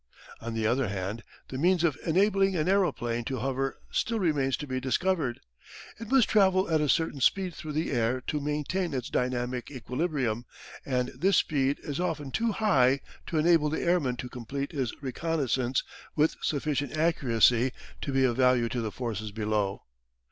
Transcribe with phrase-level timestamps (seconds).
[0.39, 4.65] On the other hand, the means of enabling an aeroplane to hover still remain to
[4.65, 5.39] be discovered.
[5.99, 10.45] It must travel at a certain speed through the air to maintain its dynamic equilibrium,
[10.83, 15.83] and this speed is often too high to enable the airman to complete his reconnaissance
[16.15, 17.71] with sufficient accuracy
[18.01, 19.83] to be of value to the forces below.